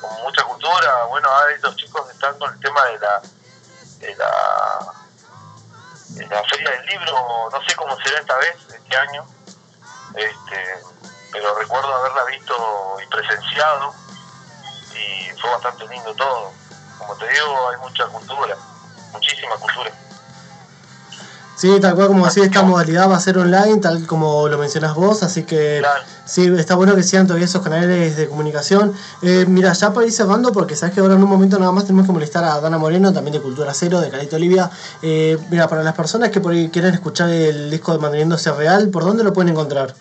con 0.00 0.22
mucha 0.22 0.42
cultura. 0.44 1.04
Bueno, 1.04 1.28
ahora 1.28 1.56
los 1.62 1.76
chicos 1.76 2.10
están 2.10 2.38
con 2.38 2.52
el 2.52 2.60
tema 2.60 2.84
de 2.86 2.98
la, 2.98 3.22
de 4.00 4.16
la, 4.16 5.03
la 6.28 6.44
Feria 6.44 6.70
del 6.70 6.86
Libro, 6.86 7.48
no 7.50 7.62
sé 7.66 7.74
cómo 7.76 7.96
será 8.02 8.20
esta 8.20 8.36
vez, 8.38 8.56
este 8.68 8.96
año, 8.96 9.26
este, 10.14 10.82
pero 11.32 11.54
recuerdo 11.58 11.92
haberla 11.94 12.24
visto 12.24 12.96
y 13.02 13.06
presenciado 13.08 13.94
y 14.94 15.40
fue 15.40 15.50
bastante 15.50 15.86
lindo 15.88 16.14
todo. 16.14 16.52
Como 16.98 17.16
te 17.16 17.28
digo, 17.28 17.68
hay 17.68 17.76
mucha 17.78 18.06
cultura, 18.06 18.56
muchísima 19.12 19.56
cultura. 19.56 19.90
Sí, 21.56 21.78
tal 21.80 21.94
cual 21.94 22.08
como 22.08 22.26
decís, 22.26 22.42
esta 22.44 22.62
modalidad 22.62 23.08
va 23.08 23.16
a 23.16 23.20
ser 23.20 23.38
online, 23.38 23.78
tal 23.80 24.06
como 24.08 24.48
lo 24.48 24.58
mencionás 24.58 24.94
vos, 24.94 25.22
así 25.22 25.44
que 25.44 25.78
Claro. 25.78 26.02
sí, 26.24 26.52
está 26.58 26.74
bueno 26.74 26.96
que 26.96 27.04
sigan 27.04 27.28
todavía 27.28 27.44
esos 27.46 27.62
canales 27.62 28.16
de 28.16 28.28
comunicación. 28.28 28.92
Eh, 29.22 29.44
mira, 29.46 29.72
ya 29.72 29.92
para 29.92 30.04
ir 30.04 30.12
cerrando, 30.12 30.52
porque 30.52 30.74
sabes 30.74 30.94
que 30.94 31.00
ahora 31.00 31.14
en 31.14 31.22
un 31.22 31.30
momento 31.30 31.56
nada 31.60 31.70
más 31.70 31.84
tenemos 31.84 32.06
que 32.06 32.12
molestar 32.12 32.42
a 32.42 32.60
Dana 32.60 32.76
Moreno, 32.76 33.12
también 33.12 33.34
de 33.34 33.40
Cultura 33.40 33.72
Cero, 33.72 34.00
de 34.00 34.10
Calito 34.10 34.34
Olivia. 34.34 34.68
Eh, 35.00 35.38
mira, 35.48 35.68
para 35.68 35.84
las 35.84 35.94
personas 35.94 36.30
que 36.30 36.40
por 36.40 36.52
ahí 36.52 36.70
quieren 36.70 36.92
escuchar 36.92 37.28
el 37.30 37.70
disco 37.70 37.92
de 37.92 37.98
Manteniéndose 37.98 38.50
Real, 38.50 38.88
¿por 38.88 39.04
dónde 39.04 39.22
lo 39.22 39.32
pueden 39.32 39.50
encontrar? 39.50 39.94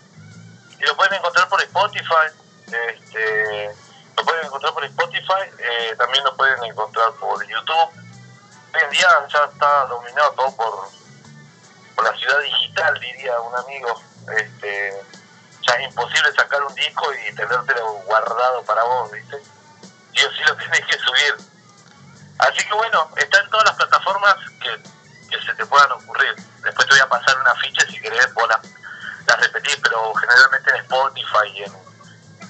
Y 0.79 0.85
lo 0.85 0.97
pueden 0.97 1.13
encontrar 1.13 1.47
por 1.49 1.61
Spotify, 1.61 2.33
este, 2.65 3.69
lo 4.17 4.23
pueden 4.25 4.45
encontrar 4.45 4.73
por 4.73 4.83
Spotify, 4.85 5.43
eh, 5.59 5.95
también 5.99 6.23
lo 6.23 6.35
pueden 6.35 6.63
encontrar 6.63 7.11
por 7.19 7.39
YouTube. 7.47 7.89
Hoy 8.73 8.81
en 8.85 8.89
día 8.89 9.07
ya 9.31 9.51
está 9.53 9.85
dominado 9.87 10.31
todo 10.35 10.55
por, 10.55 10.89
por 11.95 12.05
la 12.05 12.17
ciudad 12.17 12.39
digital, 12.39 12.99
diría 12.99 13.39
un 13.39 13.55
amigo. 13.55 14.01
Este, 14.37 15.01
ya 15.61 15.73
es 15.75 15.87
imposible 15.89 16.31
sacar 16.33 16.61
un 16.63 16.73
disco 16.75 17.05
y 17.13 17.35
tenértelo 17.35 17.93
guardado 18.05 18.63
para 18.63 18.83
vos, 18.83 19.11
¿viste? 19.11 19.37
Sí 20.15 20.23
o 20.23 20.31
sí 20.31 20.43
lo 20.45 20.55
tenés 20.57 20.85
que 20.85 20.97
subir. 20.97 21.35
Así 22.39 22.65
que 22.67 22.73
bueno, 22.73 23.09
está 23.17 23.39
en 23.39 23.49
todas 23.49 23.65
las 23.65 23.75
plataformas 23.75 24.35
que, 24.61 24.83
que 25.29 25.45
se 25.45 25.53
te 25.53 25.65
puedan 25.65 25.91
ocurrir. 25.93 26.35
Después 26.63 26.87
te 26.87 26.93
voy 26.93 27.01
a 27.01 27.09
pasar 27.09 27.37
una 27.39 27.55
ficha 27.55 27.85
si 27.87 27.99
querés, 27.99 28.33
vos 28.33 28.47
la, 28.47 28.61
la 29.27 29.35
repetís, 29.37 29.77
pero 29.81 30.13
generalmente 30.15 30.71
en 30.71 30.77
Spotify 30.77 31.47
y 31.53 31.63
en, 31.63 31.73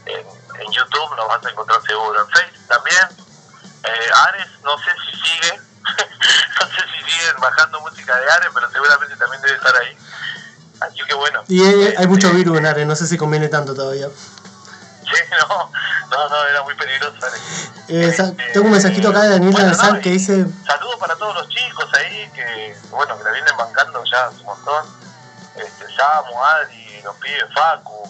en, 0.06 0.72
YouTube 0.72 1.16
nos 1.16 1.28
vas 1.28 1.46
a 1.46 1.50
encontrar 1.50 1.82
seguro. 1.84 2.22
En 2.22 2.30
Facebook 2.30 2.68
también. 2.68 3.08
Eh, 3.84 4.10
Ares, 4.28 4.48
no 4.64 4.78
sé 4.78 4.92
si 5.06 5.20
sigue, 5.20 5.62
siguen 7.24 7.42
bajando 7.42 7.80
música 7.82 8.16
de 8.18 8.32
Ares, 8.32 8.50
pero 8.54 8.70
seguramente 8.70 9.16
también 9.16 9.42
debe 9.42 9.56
estar 9.56 9.76
ahí. 9.76 9.98
Así 10.82 11.00
que 11.08 11.14
bueno. 11.14 11.44
Y 11.48 11.64
hay, 11.64 11.94
hay 11.98 12.08
mucho 12.08 12.28
Este, 12.28 12.38
virus 12.38 12.58
en 12.58 12.66
Ares, 12.66 12.88
no 12.88 12.96
sé 12.96 13.08
si 13.08 13.18
conviene 13.18 13.48
tanto 13.48 13.74
todavía. 13.74 14.08
Sí, 14.08 15.22
no, 15.50 15.72
no, 16.10 16.30
no, 16.30 16.46
era 16.46 16.64
muy 16.64 16.76
peligroso. 16.76 17.16
Ares. 17.26 17.42
Eh, 17.88 18.08
Este, 18.10 18.24
tengo 18.54 18.66
un 18.66 18.72
mensajito 18.72 19.10
acá 19.10 19.22
de 19.22 19.30
Daniel 19.30 19.52
bueno, 19.52 19.68
Danzar 19.68 19.94
no, 19.94 20.02
que 20.02 20.12
dice... 20.12 20.46
Saludos 20.66 20.96
para 21.00 21.16
todos 21.16 21.36
los 21.36 21.50
chicos 21.50 21.90
ahí 21.94 22.30
que, 22.34 22.76
bueno, 22.90 23.18
que 23.18 23.24
la 23.24 23.32
vienen 23.32 23.56
bancando 23.58 24.04
ya 24.06 24.30
un 24.30 24.44
montón. 24.46 24.86
Este, 25.56 25.86
Samu, 25.96 26.44
Adri, 26.44 27.02
los 27.04 27.16
pibes, 27.18 27.46
Facu, 27.54 28.10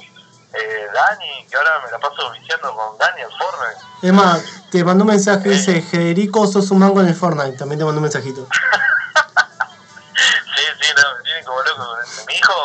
eh, 0.54 0.88
Dani, 0.94 1.46
que 1.50 1.58
ahora 1.58 1.82
me 1.86 1.92
la 1.92 2.00
paso 2.00 2.32
viciando 2.32 2.74
con 2.74 2.98
Dani 2.98 3.22
el 3.22 3.32
Fortnite. 3.38 3.86
Es 4.02 4.14
más, 4.14 4.44
te 4.72 4.84
mandó 4.84 5.04
un 5.04 5.10
mensaje, 5.10 5.50
dice, 5.50 5.82
Federico, 5.82 6.48
sos 6.48 6.72
un 6.72 6.80
mango 6.80 7.02
en 7.02 7.08
el 7.08 7.16
Fortnite. 7.16 7.58
También 7.58 7.80
te 7.80 7.86
mandó 7.86 8.00
un 8.00 8.04
mensajito. 8.04 8.48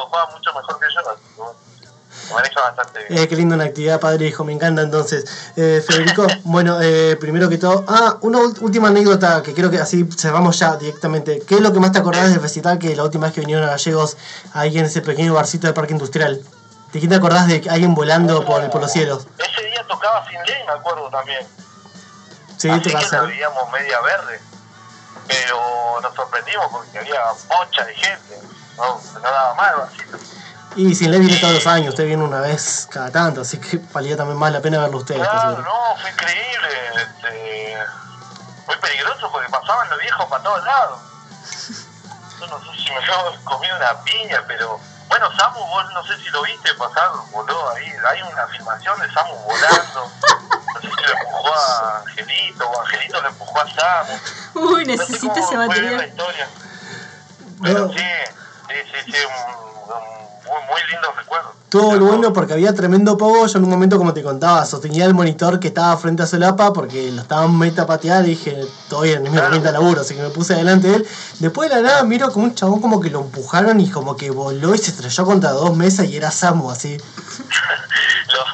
juega 0.09 0.27
mucho 0.27 0.53
mejor 0.53 0.79
que 0.79 0.87
yo, 0.95 1.03
que 1.03 1.83
me 2.29 2.35
maneja 2.35 2.61
bastante 2.61 3.05
bien. 3.09 3.23
Eh, 3.23 3.29
qué 3.29 3.37
lindo 3.37 3.55
una 3.55 3.65
actividad 3.65 4.01
padre 4.01 4.27
hijo, 4.27 4.45
me 4.45 4.53
encanta 4.53 4.83
entonces. 4.83 5.25
Eh, 5.57 5.83
Federico, 5.87 6.27
bueno, 6.45 6.81
eh, 6.81 7.17
primero 7.17 7.49
que 7.49 7.59
todo, 7.59 7.85
ah, 7.89 8.17
una 8.23 8.39
última 8.61 8.89
anécdota 8.89 9.43
que 9.43 9.55
creo 9.55 9.71
que 9.71 9.79
así 9.79 10.09
cerramos 10.17 10.59
ya 10.59 10.77
directamente. 10.77 11.43
¿Qué 11.47 11.57
es 11.57 11.61
lo 11.61 11.73
que 11.73 11.81
más 11.81 11.93
te 11.93 11.99
acordás 11.99 12.31
del 12.31 12.43
recital 12.43 12.79
que 12.79 12.95
la 12.97 13.05
última 13.05 13.27
vez 13.27 13.35
que 13.35 13.41
vinieron 13.41 13.65
a 13.65 13.71
Gallegos 13.71 14.17
ahí 14.53 14.79
en 14.79 14.87
ese 14.87 15.01
pequeño 15.01 15.35
barcito 15.35 15.67
del 15.67 15.75
Parque 15.75 15.93
Industrial? 15.93 16.43
¿De 16.93 16.99
quién 16.99 17.11
te 17.11 17.17
acordás 17.17 17.47
de 17.47 17.63
alguien 17.69 17.95
volando 17.95 18.45
por, 18.45 18.69
por 18.71 18.81
los 18.81 18.91
cielos? 18.91 19.27
Ese 19.39 19.67
día 19.67 19.87
tocaba 19.87 20.25
Sin 20.27 20.43
Ley, 20.43 20.65
me 20.67 20.73
acuerdo 20.73 21.09
también. 21.11 21.47
Sí, 22.57 22.69
Así 22.71 22.81
te 22.83 22.89
que 22.91 22.97
pasa. 22.97 23.17
la 23.19 23.23
veíamos 23.23 23.71
media 23.71 24.01
verde. 24.01 24.41
Pero 25.29 26.01
nos 26.01 26.15
sorprendimos 26.15 26.67
porque 26.73 26.99
había 26.99 27.21
bocha 27.47 27.85
de 27.85 27.95
gente. 27.95 28.41
No, 28.79 29.01
no 29.15 29.21
daba 29.21 29.55
mal 29.55 29.75
el 29.75 29.81
vasito. 29.81 30.19
Y 30.77 30.95
sin 30.95 31.11
ley 31.11 31.21
viene 31.21 31.37
todos 31.41 31.55
los 31.55 31.67
años, 31.67 31.89
usted 31.91 32.07
viene 32.07 32.23
una 32.23 32.41
vez 32.41 32.87
cada 32.91 33.11
tanto, 33.11 33.41
así 33.41 33.59
que 33.59 33.79
valía 33.93 34.17
también 34.17 34.39
más 34.39 34.53
la 34.53 34.61
pena 34.61 34.79
verlo 34.79 34.99
a 34.99 35.01
ustedes. 35.01 35.27
Claro, 35.27 35.59
no, 35.63 35.97
fue 36.01 36.11
increíble. 36.11 36.69
Este, 36.95 37.77
muy 38.67 38.77
peligroso 38.77 39.31
porque 39.33 39.49
pasaban 39.51 39.89
los 39.91 39.99
viejos 39.99 40.27
para 40.27 40.43
todos 40.45 40.65
lados. 40.65 41.01
Yo 42.39 42.47
no 42.47 42.61
sé 42.61 42.67
si 42.79 42.91
me 42.93 43.01
de 43.01 43.45
comer 43.45 43.73
una 43.75 44.01
piña, 44.05 44.45
pero. 44.47 44.79
Bueno, 45.09 45.27
Samu, 45.39 45.59
vos 45.67 45.85
no 45.95 46.05
sé 46.05 46.19
si 46.19 46.29
lo 46.29 46.43
viste 46.43 46.73
pasar, 46.75 47.11
voló 47.33 47.71
ahí. 47.71 47.91
Hay 48.11 48.23
una 48.23 48.47
filmación 48.49 49.01
de 49.01 49.11
Samu 49.11 49.35
volando. 49.37 50.13
No 50.75 50.81
sé 50.83 50.87
si 50.87 51.03
lo 51.03 51.13
empujó 51.19 51.55
a 51.55 51.99
Angelito 52.07 52.69
o 52.69 52.81
Angelito 52.83 53.21
lo 53.23 53.29
empujó 53.29 53.59
a 53.59 53.75
Samu. 53.75 54.13
Uy, 54.55 54.85
No 54.85 54.93
sé 54.93 54.99
necesito 54.99 55.33
cómo 55.33 55.47
ese 55.47 55.57
fue 55.57 55.81
bien 55.81 55.97
la 55.97 55.97
material. 55.97 56.09
historia. 56.09 56.49
Pero 57.63 57.79
No. 57.87 57.93
sí, 57.95 58.05
sí, 58.69 58.75
sí, 58.93 59.13
sí, 59.13 59.19
un, 59.27 59.93
un 59.93 60.67
muy, 60.67 60.81
lindo 60.91 61.13
recuerdo. 61.17 61.55
Todo 61.69 61.97
lo 61.97 62.07
bueno 62.07 62.33
porque 62.33 62.55
había 62.55 62.75
tremendo 62.75 63.19
pogo. 63.19 63.47
Yo 63.47 63.59
en 63.59 63.65
un 63.65 63.71
momento, 63.71 63.99
como 63.99 64.15
te 64.15 64.23
contaba, 64.23 64.65
sostenía 64.65 65.05
el 65.05 65.15
monitor 65.15 65.61
que 65.61 65.69
estaba 65.69 65.97
frente 65.99 66.23
a 66.23 66.27
Solapa 66.27 66.73
porque 66.73 67.11
lo 67.13 67.23
estaban 67.23 67.59
meta 67.59 67.87
patear 67.87 68.25
y 68.25 68.31
dije, 68.31 68.57
bien, 69.03 69.27
es 69.27 69.31
mi 69.31 69.37
herramienta 69.37 69.69
de 69.69 69.73
laburo, 69.75 70.01
así 70.01 70.15
que 70.15 70.23
me 70.23 70.31
puse 70.31 70.55
delante 70.55 70.89
de 70.89 70.97
él. 70.97 71.09
Después 71.41 71.69
de 71.69 71.77
la 71.77 71.83
nada 71.83 72.05
miro 72.05 72.33
como 72.33 72.47
un 72.47 72.55
chabón 72.55 72.81
como 72.81 73.01
que 73.01 73.11
lo 73.11 73.21
empujaron 73.21 73.81
y 73.81 73.91
como 73.91 74.17
que 74.17 74.31
voló 74.31 74.75
y 74.75 74.79
se 74.79 74.91
estrelló 74.91 75.25
contra 75.25 75.51
dos 75.51 75.77
mesas 75.77 76.07
y 76.07 76.17
era 76.17 76.31
Samu 76.31 76.71
así. 76.71 76.97
Lo, 78.29 78.45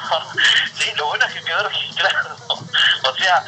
sí, 0.77 0.89
lo 0.95 1.07
bueno 1.07 1.25
es 1.25 1.33
que 1.33 1.41
quedó 1.41 1.63
registrado. 1.63 2.35
O 3.07 3.17
sea, 3.17 3.43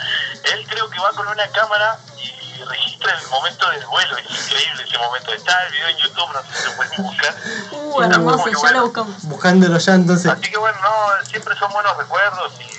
él 0.53 0.65
creo 0.69 0.89
que 0.89 0.99
va 0.99 1.09
con 1.11 1.27
una 1.27 1.47
cámara 1.47 1.99
y 2.17 2.46
registra 2.65 3.19
el 3.19 3.27
momento 3.27 3.69
del 3.69 3.85
vuelo. 3.87 4.17
Es 4.17 4.25
increíble 4.29 4.83
ese 4.83 4.97
momento. 4.97 5.33
Está 5.33 5.65
el 5.65 5.71
video 5.71 5.87
en 5.89 5.97
YouTube, 5.97 6.33
no 6.33 6.41
sé 6.43 6.53
si 6.53 6.65
lo 6.65 6.75
pueden 6.75 7.03
buscar. 7.03 7.35
Uh, 7.71 8.01
hermoso, 8.01 8.49
ya 8.49 8.57
bueno. 8.57 8.79
lo 8.79 8.85
buscamos. 8.85 9.23
Buscándolo 9.23 9.77
ya 9.77 9.93
entonces. 9.93 10.31
Así 10.31 10.49
que 10.49 10.57
bueno, 10.57 10.77
no, 10.81 11.25
siempre 11.25 11.55
son 11.57 11.71
buenos 11.71 11.97
recuerdos 11.97 12.53
y 12.59 12.77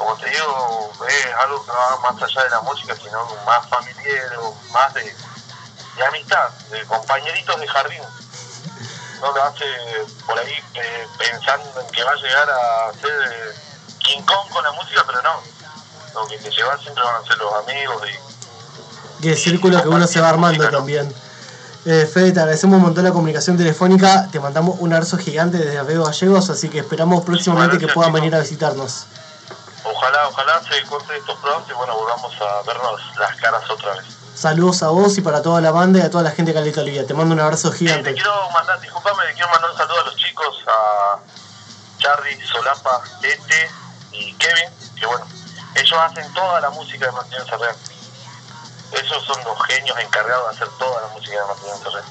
como 0.00 0.16
te 0.16 0.30
digo, 0.30 0.92
es 1.06 1.26
algo 1.44 1.62
que 1.62 1.70
va 1.70 1.98
más 1.98 2.22
allá 2.22 2.44
de 2.44 2.50
la 2.50 2.60
música, 2.62 2.96
sino 2.96 3.22
más 3.44 3.68
familiar, 3.68 4.34
o 4.38 4.54
más 4.72 4.94
de, 4.94 5.02
de 5.04 6.06
amistad, 6.06 6.48
de 6.70 6.86
compañeritos 6.86 7.60
de 7.60 7.68
jardín. 7.68 8.02
No 9.20 9.30
lo 9.30 9.44
hace 9.44 9.66
por 10.24 10.38
ahí 10.38 10.54
eh, 10.72 11.06
pensando 11.18 11.82
en 11.82 11.86
que 11.88 12.02
va 12.02 12.12
a 12.12 12.16
llegar 12.16 12.48
a 12.48 12.92
ser 12.94 13.12
eh, 13.30 13.54
King 13.98 14.22
Kong 14.22 14.48
con 14.50 14.64
la 14.64 14.72
música, 14.72 15.04
pero 15.06 15.20
no. 15.20 15.42
Lo 16.14 16.26
que 16.26 16.38
te 16.38 16.50
llevan 16.50 16.78
siempre 16.80 17.02
van 17.02 17.22
a 17.22 17.26
ser 17.26 17.38
los 17.38 17.52
amigos 17.54 18.02
y 19.22 19.28
el 19.28 19.36
círculo 19.36 19.82
que 19.82 19.88
uno 19.88 20.06
se 20.06 20.20
va 20.20 20.30
armando 20.30 20.68
también. 20.70 21.12
Eh, 21.86 22.08
Fede, 22.12 22.32
te 22.32 22.40
agradecemos 22.40 22.76
un 22.76 22.82
montón 22.82 23.04
la 23.04 23.12
comunicación 23.12 23.56
telefónica, 23.56 24.28
te 24.30 24.38
mandamos 24.40 24.76
un 24.80 24.92
abrazo 24.92 25.16
gigante 25.18 25.58
desde 25.58 25.78
Aveo 25.78 26.04
Gallegos, 26.04 26.50
así 26.50 26.68
que 26.68 26.78
esperamos 26.80 27.24
próximamente 27.24 27.78
que 27.78 27.88
puedan 27.88 28.12
venir 28.12 28.34
a 28.34 28.40
visitarnos. 28.40 29.06
Ojalá, 29.84 30.28
ojalá 30.28 30.60
se 30.62 30.82
corte 30.86 31.16
esto 31.16 31.38
pronto 31.40 31.70
y 31.70 31.74
bueno, 31.74 31.94
volvamos 31.96 32.32
a 32.40 32.62
vernos 32.66 33.00
las 33.18 33.34
caras 33.36 33.68
otra 33.70 33.94
vez. 33.94 34.04
Saludos 34.34 34.82
a 34.82 34.88
vos 34.88 35.16
y 35.18 35.20
para 35.22 35.42
toda 35.42 35.60
la 35.60 35.70
banda 35.70 35.98
y 35.98 36.02
a 36.02 36.10
toda 36.10 36.22
la 36.24 36.30
gente 36.30 36.52
de 36.52 36.58
Caleta 36.58 36.80
Olivia. 36.82 37.06
Te 37.06 37.14
mando 37.14 37.34
un 37.34 37.40
abrazo 37.40 37.68
Eh, 37.68 37.72
te 37.72 37.76
gigante. 37.78 38.14
quiero 38.14 38.50
mandar, 38.50 38.78
disculpame, 38.80 39.24
le 39.26 39.32
quiero 39.34 39.48
mandar 39.50 39.70
un 39.70 39.76
saludo 39.76 40.00
a 40.00 40.04
los 40.04 40.16
chicos, 40.16 40.64
a 40.66 41.18
Charlie, 41.98 42.38
Solapa, 42.46 43.02
Tete 43.20 43.70
y 44.12 44.32
Kevin, 44.34 44.70
que 44.98 45.06
bueno, 45.06 45.26
ellos 45.74 45.98
hacen 46.00 46.32
toda 46.34 46.60
la 46.60 46.70
música 46.70 47.06
de 47.06 47.12
Martín 47.12 47.38
Serrén. 47.48 47.76
Ellos 48.92 49.24
son 49.24 49.42
los 49.44 49.62
genios 49.66 49.98
encargados 50.00 50.50
de 50.50 50.56
hacer 50.56 50.68
toda 50.78 51.00
la 51.02 51.08
música 51.08 51.36
de 51.40 51.44
Martín 51.46 51.70
Serrén. 51.82 52.04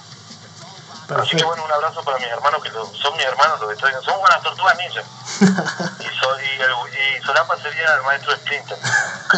Así 1.22 1.36
que 1.36 1.44
bueno, 1.44 1.66
un 1.66 1.72
abrazo 1.72 2.04
para 2.04 2.18
mis 2.20 2.28
hermanos, 2.28 2.62
que 2.62 2.70
son 2.72 3.18
mis 3.18 3.26
hermanos 3.26 3.60
los 3.60 3.70
que 3.72 3.76
traigan. 3.78 4.02
Son 4.04 4.20
buenas 4.20 4.42
tortugas 4.44 4.78
ninja. 4.78 5.02
y, 6.00 6.20
so- 6.20 6.40
y, 6.40 6.62
el- 6.62 7.18
y 7.20 7.26
Solapa 7.26 7.58
sería 7.58 7.96
el 7.96 8.04
maestro 8.04 8.32
Splinter. 8.36 8.78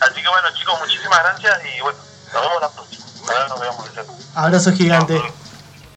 Así 0.00 0.22
que 0.22 0.28
bueno, 0.28 0.48
chicos, 0.54 0.78
muchísimas 0.80 1.18
gracias 1.22 1.58
y 1.64 1.80
bueno, 1.80 1.98
nos 2.32 2.42
vemos 2.42 2.60
la 2.60 2.68
próxima. 2.68 3.06
Ahora 3.28 3.48
nos 3.48 3.60
vemos. 3.60 3.86
Abrazo 4.34 4.72
gigante. 4.72 5.20